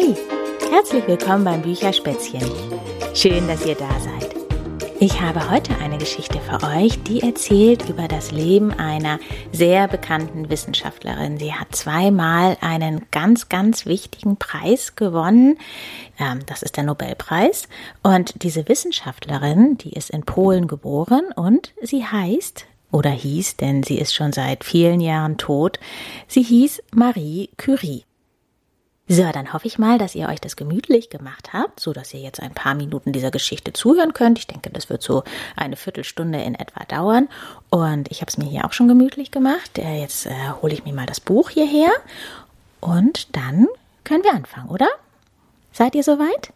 [0.00, 0.14] Hey,
[0.70, 2.48] herzlich willkommen beim Bücherspätzchen.
[3.14, 4.32] Schön, dass ihr da seid.
[5.00, 9.18] Ich habe heute eine Geschichte für euch, die erzählt über das Leben einer
[9.50, 11.38] sehr bekannten Wissenschaftlerin.
[11.38, 15.58] Sie hat zweimal einen ganz, ganz wichtigen Preis gewonnen.
[16.20, 17.66] Ähm, das ist der Nobelpreis.
[18.04, 23.98] Und diese Wissenschaftlerin, die ist in Polen geboren und sie heißt oder hieß, denn sie
[23.98, 25.80] ist schon seit vielen Jahren tot,
[26.28, 28.04] sie hieß Marie Curie.
[29.10, 32.20] So, dann hoffe ich mal, dass ihr euch das gemütlich gemacht habt, so dass ihr
[32.20, 34.38] jetzt ein paar Minuten dieser Geschichte zuhören könnt.
[34.38, 35.24] Ich denke, das wird so
[35.56, 37.28] eine Viertelstunde in etwa dauern.
[37.70, 39.78] Und ich habe es mir hier auch schon gemütlich gemacht.
[39.78, 41.90] Äh, jetzt äh, hole ich mir mal das Buch hierher
[42.80, 43.66] und dann
[44.04, 44.88] können wir anfangen, oder?
[45.72, 46.52] Seid ihr soweit?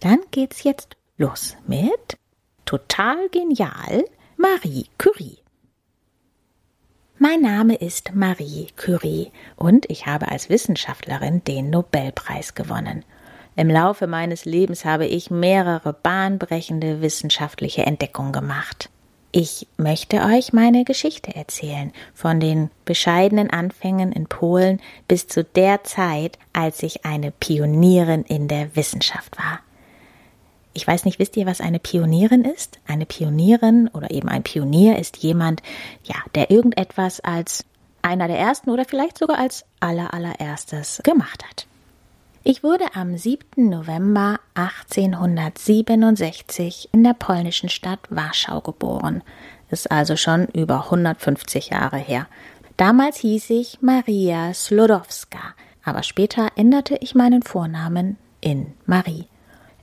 [0.00, 2.18] Dann geht's jetzt los mit
[2.64, 4.04] Total genial
[4.36, 5.38] Marie Curie.
[7.22, 13.04] Mein Name ist Marie Curie und ich habe als Wissenschaftlerin den Nobelpreis gewonnen.
[13.56, 18.88] Im Laufe meines Lebens habe ich mehrere bahnbrechende wissenschaftliche Entdeckungen gemacht.
[19.32, 25.84] Ich möchte euch meine Geschichte erzählen, von den bescheidenen Anfängen in Polen bis zu der
[25.84, 29.60] Zeit, als ich eine Pionierin in der Wissenschaft war.
[30.72, 32.78] Ich weiß nicht, wisst ihr, was eine Pionierin ist?
[32.86, 35.62] Eine Pionierin oder eben ein Pionier ist jemand,
[36.04, 37.64] ja, der irgendetwas als
[38.02, 41.66] einer der ersten oder vielleicht sogar als aller allererstes gemacht hat.
[42.42, 43.68] Ich wurde am 7.
[43.68, 49.22] November 1867 in der polnischen Stadt Warschau geboren.
[49.70, 52.28] Ist also schon über 150 Jahre her.
[52.78, 55.54] Damals hieß ich Maria Slodowska,
[55.84, 59.26] aber später änderte ich meinen Vornamen in Marie.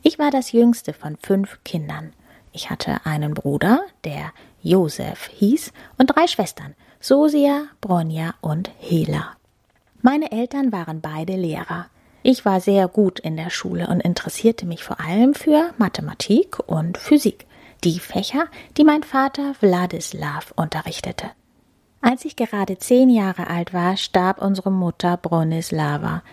[0.08, 2.14] Ich war das jüngste von fünf Kindern.
[2.54, 9.36] Ich hatte einen Bruder, der Josef hieß, und drei Schwestern, Sosia, Bronja und Hela.
[10.02, 11.88] Meine Eltern waren beide Lehrer.
[12.24, 16.98] Ich war sehr gut in der Schule und interessierte mich vor allem für Mathematik und
[16.98, 17.46] Physik,
[17.84, 18.46] die Fächer,
[18.78, 21.32] die mein Vater Wladislaw unterrichtete.
[22.00, 26.24] Als ich gerade zehn Jahre alt war, starb unsere Mutter Bronislava.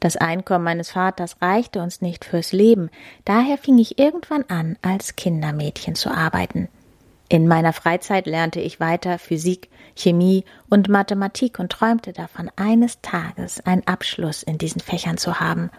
[0.00, 2.90] Das Einkommen meines Vaters reichte uns nicht fürs Leben,
[3.26, 6.68] daher fing ich irgendwann an, als Kindermädchen zu arbeiten.
[7.28, 13.64] In meiner Freizeit lernte ich weiter Physik, Chemie und Mathematik und träumte davon, eines Tages
[13.64, 15.70] einen Abschluss in diesen Fächern zu haben.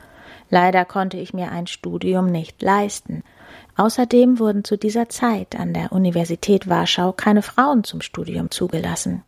[0.49, 3.23] Leider konnte ich mir ein Studium nicht leisten.
[3.75, 9.23] Außerdem wurden zu dieser Zeit an der Universität Warschau keine Frauen zum Studium zugelassen.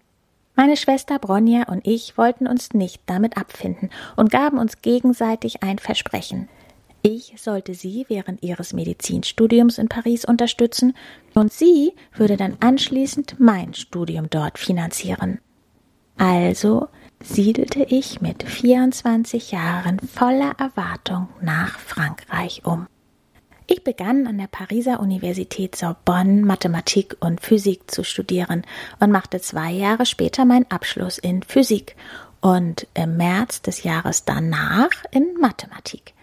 [0.55, 5.79] Meine Schwester Bronja und ich wollten uns nicht damit abfinden und gaben uns gegenseitig ein
[5.79, 6.47] Versprechen.
[7.01, 10.95] Ich sollte sie während ihres Medizinstudiums in Paris unterstützen
[11.33, 15.39] und sie würde dann anschließend mein Studium dort finanzieren.
[16.17, 16.87] Also
[17.21, 22.87] siedelte ich mit 24 Jahren voller Erwartung nach Frankreich um.
[23.75, 28.61] Ich begann an der Pariser Universität Sorbonne Mathematik und Physik zu studieren
[28.99, 31.95] und machte zwei Jahre später meinen Abschluss in Physik
[32.39, 36.13] und im März des Jahres danach in Mathematik.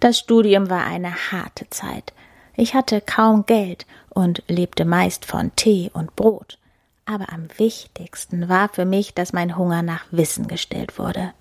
[0.00, 2.12] Das Studium war eine harte Zeit.
[2.56, 6.58] Ich hatte kaum Geld und lebte meist von Tee und Brot.
[7.06, 11.34] Aber am wichtigsten war für mich, dass mein Hunger nach Wissen gestillt wurde.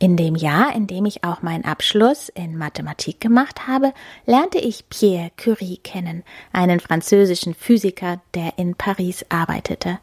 [0.00, 3.92] In dem Jahr, in dem ich auch meinen Abschluss in Mathematik gemacht habe,
[4.26, 6.22] lernte ich Pierre Curie kennen,
[6.52, 9.98] einen französischen Physiker, der in Paris arbeitete.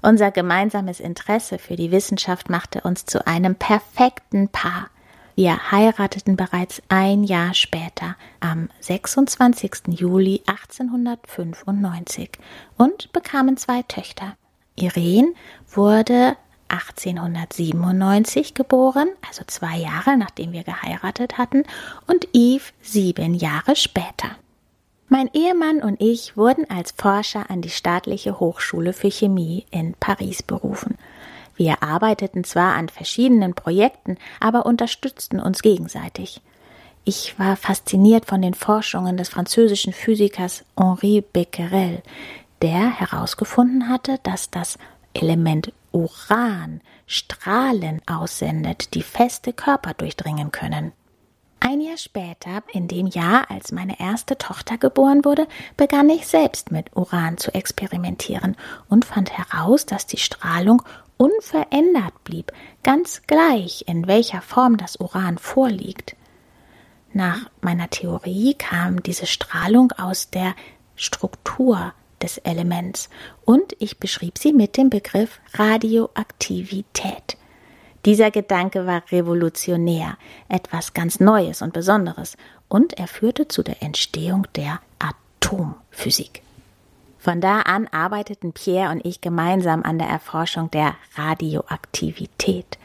[0.00, 4.88] Unser gemeinsames Interesse für die Wissenschaft machte uns zu einem perfekten Paar.
[5.34, 9.88] Wir heirateten bereits ein Jahr später, am 26.
[9.88, 12.30] Juli 1895,
[12.78, 14.36] und bekamen zwei Töchter.
[14.74, 15.34] Irene
[15.70, 16.36] wurde
[16.68, 21.64] 1897 geboren, also zwei Jahre nachdem wir geheiratet hatten,
[22.06, 24.30] und Yves sieben Jahre später.
[25.08, 30.42] Mein Ehemann und ich wurden als Forscher an die staatliche Hochschule für Chemie in Paris
[30.42, 30.98] berufen.
[31.56, 36.42] Wir arbeiteten zwar an verschiedenen Projekten, aber unterstützten uns gegenseitig.
[37.04, 42.02] Ich war fasziniert von den Forschungen des französischen Physikers Henri Becquerel,
[42.60, 44.76] der herausgefunden hatte, dass das
[45.14, 50.92] Element Uran Strahlen aussendet, die feste Körper durchdringen können.
[51.60, 56.70] Ein Jahr später, in dem Jahr, als meine erste Tochter geboren wurde, begann ich selbst
[56.70, 58.56] mit Uran zu experimentieren
[58.88, 60.82] und fand heraus, dass die Strahlung
[61.16, 62.52] unverändert blieb,
[62.84, 66.14] ganz gleich, in welcher Form das Uran vorliegt.
[67.12, 70.54] Nach meiner Theorie kam diese Strahlung aus der
[70.94, 71.92] Struktur
[72.22, 73.08] des Elements
[73.44, 77.36] und ich beschrieb sie mit dem Begriff Radioaktivität.
[78.04, 80.16] Dieser Gedanke war revolutionär,
[80.48, 82.36] etwas ganz Neues und Besonderes,
[82.68, 86.42] und er führte zu der Entstehung der Atomphysik.
[87.18, 92.78] Von da an arbeiteten Pierre und ich gemeinsam an der Erforschung der Radioaktivität.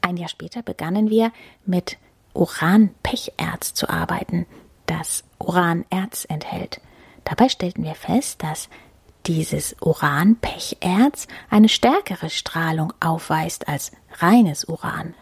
[0.00, 1.30] Ein Jahr später begannen wir
[1.66, 1.98] mit
[2.32, 4.46] Uranpecherz zu arbeiten,
[4.86, 6.80] das Uranerz enthält.
[7.24, 8.68] Dabei stellten wir fest, dass
[9.26, 15.14] dieses Uranpecherz eine stärkere Strahlung aufweist als reines Uran.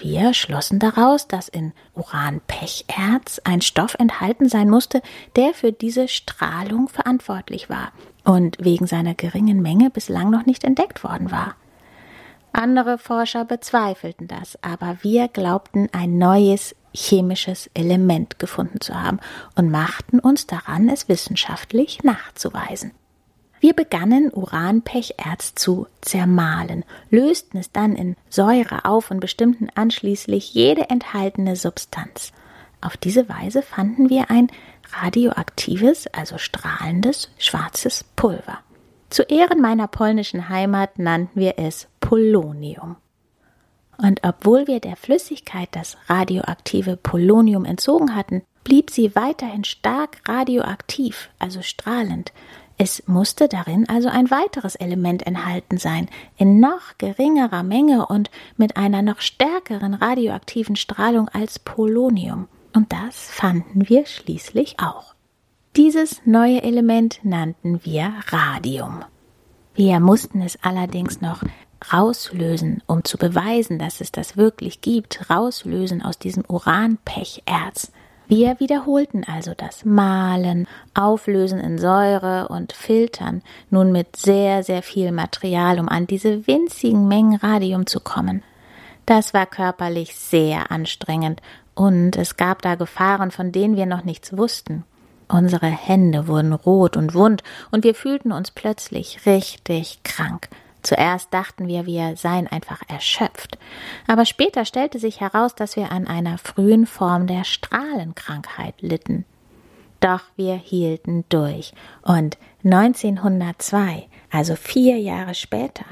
[0.00, 5.02] Wir schlossen daraus, dass in Uranpecherz ein Stoff enthalten sein musste,
[5.34, 7.90] der für diese Strahlung verantwortlich war
[8.24, 11.56] und wegen seiner geringen Menge bislang noch nicht entdeckt worden war.
[12.52, 19.20] Andere Forscher bezweifelten das, aber wir glaubten ein neues chemisches Element gefunden zu haben
[19.54, 22.92] und machten uns daran, es wissenschaftlich nachzuweisen.
[23.60, 30.90] Wir begannen Uranpecherz zu zermahlen, lösten es dann in Säure auf und bestimmten anschließend jede
[30.90, 32.32] enthaltene Substanz.
[32.80, 34.48] Auf diese Weise fanden wir ein
[34.92, 38.60] radioaktives, also strahlendes, schwarzes Pulver.
[39.10, 42.96] Zu Ehren meiner polnischen Heimat nannten wir es Polonium.
[43.98, 51.30] Und obwohl wir der Flüssigkeit das radioaktive Polonium entzogen hatten, blieb sie weiterhin stark radioaktiv,
[51.38, 52.32] also strahlend,
[52.80, 58.76] es musste darin also ein weiteres Element enthalten sein, in noch geringerer Menge und mit
[58.76, 62.46] einer noch stärkeren radioaktiven Strahlung als Polonium.
[62.72, 65.14] Und das fanden wir schließlich auch.
[65.74, 69.04] Dieses neue Element nannten wir Radium.
[69.74, 71.42] Wir mussten es allerdings noch
[71.92, 77.92] rauslösen, um zu beweisen, dass es das wirklich gibt, rauslösen aus diesem Uranpecherz.
[78.26, 85.12] Wir wiederholten also das Malen, Auflösen in Säure und Filtern, nun mit sehr, sehr viel
[85.12, 88.42] Material, um an diese winzigen Mengen Radium zu kommen.
[89.06, 91.40] Das war körperlich sehr anstrengend
[91.74, 94.84] und es gab da Gefahren, von denen wir noch nichts wussten.
[95.28, 100.48] Unsere Hände wurden rot und wund und wir fühlten uns plötzlich richtig krank.
[100.88, 103.58] Zuerst dachten wir, wir seien einfach erschöpft,
[104.06, 109.26] aber später stellte sich heraus, dass wir an einer frühen Form der Strahlenkrankheit litten.
[110.00, 115.84] Doch wir hielten durch und 1902, also vier Jahre später,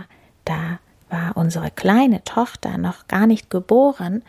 [0.46, 0.78] da
[1.10, 4.22] war unsere kleine Tochter noch gar nicht geboren,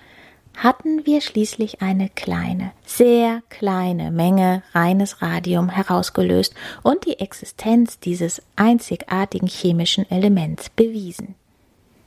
[0.58, 8.42] hatten wir schließlich eine kleine, sehr kleine Menge reines Radium herausgelöst und die Existenz dieses
[8.56, 11.36] einzigartigen chemischen Elements bewiesen.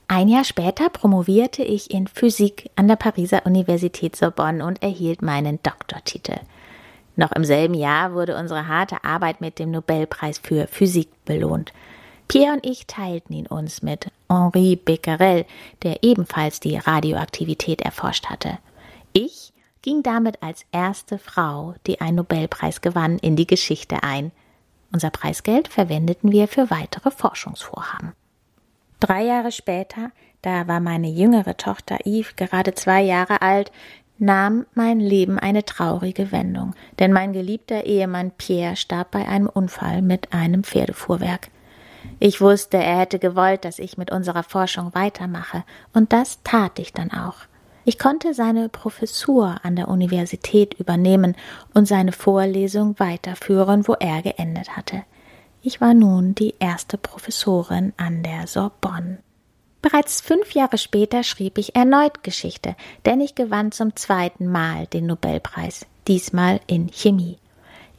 [0.09, 5.63] Ein Jahr später promovierte ich in Physik an der Pariser Universität Sorbonne und erhielt meinen
[5.63, 6.41] Doktortitel.
[7.15, 11.73] Noch im selben Jahr wurde unsere harte Arbeit mit dem Nobelpreis für Physik belohnt.
[12.31, 15.47] Pierre und ich teilten ihn uns mit Henri Becquerel,
[15.83, 18.59] der ebenfalls die Radioaktivität erforscht hatte.
[19.13, 24.31] Ich ging damit als erste Frau, die einen Nobelpreis gewann, in die Geschichte ein.
[24.93, 28.13] Unser Preisgeld verwendeten wir für weitere Forschungsvorhaben.
[29.01, 33.73] Drei Jahre später, da war meine jüngere Tochter Eve gerade zwei Jahre alt,
[34.19, 40.01] nahm mein Leben eine traurige Wendung, denn mein geliebter Ehemann Pierre starb bei einem Unfall
[40.01, 41.51] mit einem Pferdefuhrwerk.
[42.19, 46.93] Ich wusste, er hätte gewollt, dass ich mit unserer Forschung weitermache, und das tat ich
[46.93, 47.37] dann auch.
[47.85, 51.35] Ich konnte seine Professur an der Universität übernehmen
[51.75, 55.03] und seine Vorlesung weiterführen, wo er geendet hatte.
[55.63, 59.19] Ich war nun die erste Professorin an der Sorbonne.
[59.83, 65.07] Bereits fünf Jahre später schrieb ich erneut Geschichte, denn ich gewann zum zweiten Mal den
[65.07, 67.39] Nobelpreis, diesmal in Chemie.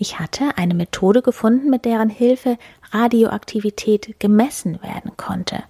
[0.01, 2.57] Ich hatte eine Methode gefunden, mit deren Hilfe
[2.89, 5.61] Radioaktivität gemessen werden konnte.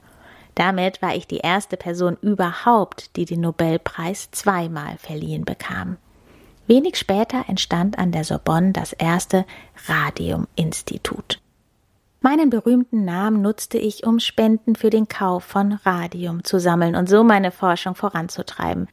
[0.56, 5.98] Damit war ich die erste Person überhaupt, die den Nobelpreis zweimal verliehen bekam.
[6.66, 9.44] Wenig später entstand an der Sorbonne das erste
[9.88, 11.42] Radium-Institut.
[12.22, 17.10] Meinen berühmten Namen nutzte ich, um Spenden für den Kauf von Radium zu sammeln und
[17.10, 18.88] so meine Forschung voranzutreiben.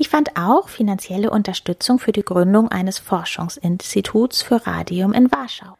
[0.00, 5.76] Ich fand auch finanzielle Unterstützung für die Gründung eines Forschungsinstituts für Radium in Warschau.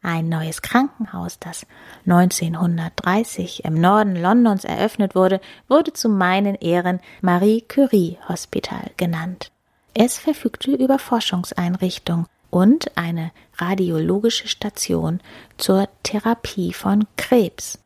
[0.00, 1.66] Ein neues Krankenhaus, das
[2.06, 9.50] 1930 im Norden Londons eröffnet wurde, wurde zu meinen Ehren Marie Curie Hospital genannt.
[9.92, 15.18] Es verfügte über Forschungseinrichtungen und eine radiologische Station
[15.56, 17.80] zur Therapie von Krebs.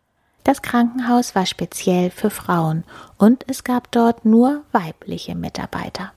[0.45, 2.85] Das Krankenhaus war speziell für Frauen
[3.17, 6.13] und es gab dort nur weibliche Mitarbeiter.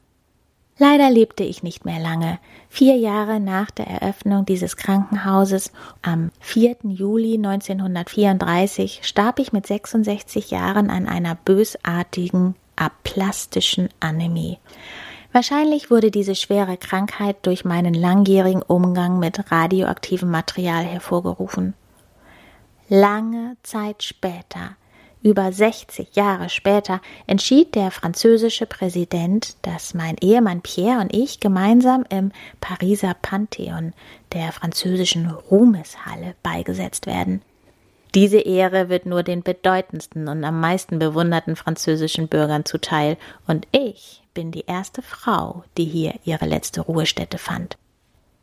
[0.78, 2.38] Leider lebte ich nicht mehr lange.
[2.68, 6.78] Vier Jahre nach der Eröffnung dieses Krankenhauses, am 4.
[6.84, 14.58] Juli 1934, starb ich mit 66 Jahren an einer bösartigen aplastischen Anämie.
[15.32, 21.74] Wahrscheinlich wurde diese schwere Krankheit durch meinen langjährigen Umgang mit radioaktivem Material hervorgerufen.
[22.88, 24.76] Lange Zeit später
[25.26, 32.06] über 60 Jahre später entschied der französische Präsident, dass mein Ehemann Pierre und ich gemeinsam
[32.10, 33.94] im Pariser Pantheon,
[34.34, 37.42] der französischen Ruhmeshalle, beigesetzt werden.
[38.14, 44.22] Diese Ehre wird nur den bedeutendsten und am meisten bewunderten französischen Bürgern zuteil, und ich
[44.36, 47.78] bin die erste Frau, die hier ihre letzte Ruhestätte fand.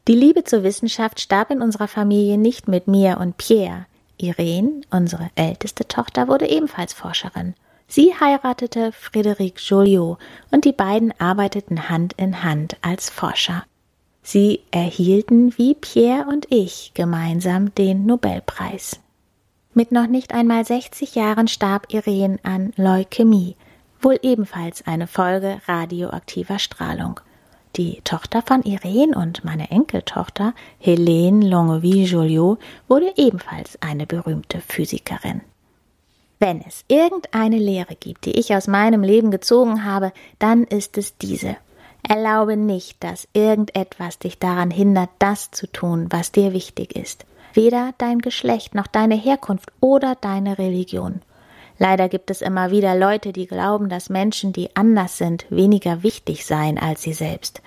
[0.08, 3.86] Die Liebe zur Wissenschaft starb in unserer Familie nicht mit mir und Pierre,
[4.22, 7.54] Irene, unsere älteste Tochter, wurde ebenfalls Forscherin.
[7.88, 10.18] Sie heiratete Frédéric Joliot
[10.50, 13.64] und die beiden arbeiteten Hand in Hand als Forscher.
[14.22, 19.00] Sie erhielten wie Pierre und ich gemeinsam den Nobelpreis.
[19.74, 23.56] Mit noch nicht einmal 60 Jahren starb Irene an Leukämie,
[24.00, 27.20] wohl ebenfalls eine Folge radioaktiver Strahlung.
[27.76, 35.40] Die Tochter von Irene und meine Enkeltochter, Helene Longeville-Joliot, wurde ebenfalls eine berühmte Physikerin.
[36.38, 41.16] Wenn es irgendeine Lehre gibt, die ich aus meinem Leben gezogen habe, dann ist es
[41.16, 41.56] diese.
[42.06, 47.24] Erlaube nicht, dass irgendetwas dich daran hindert, das zu tun, was dir wichtig ist.
[47.54, 51.22] Weder dein Geschlecht noch deine Herkunft oder deine Religion.
[51.82, 56.46] Leider gibt es immer wieder Leute, die glauben, dass Menschen, die anders sind, weniger wichtig
[56.46, 57.60] seien als sie selbst.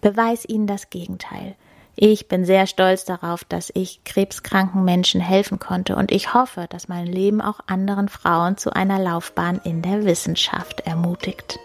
[0.00, 1.54] Beweis ihnen das Gegenteil.
[1.94, 6.88] Ich bin sehr stolz darauf, dass ich krebskranken Menschen helfen konnte und ich hoffe, dass
[6.88, 11.58] mein Leben auch anderen Frauen zu einer Laufbahn in der Wissenschaft ermutigt.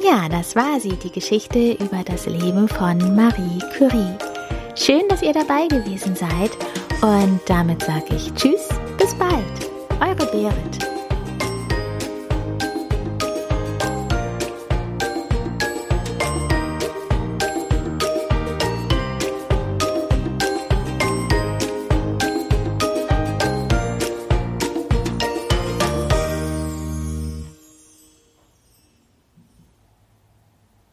[0.00, 4.16] Ja, das war sie, die Geschichte über das Leben von Marie Curie.
[4.76, 6.52] Schön, dass ihr dabei gewesen seid
[7.02, 9.44] und damit sage ich Tschüss, bis bald.
[10.00, 10.97] Eure Berit.